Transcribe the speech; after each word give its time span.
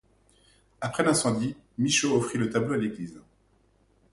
Après 0.81 1.03
l'incendie, 1.03 1.55
Michaud 1.77 2.15
offrit 2.17 2.39
le 2.39 2.49
tableau 2.49 2.73
à 2.73 2.77
l’église. 2.77 3.21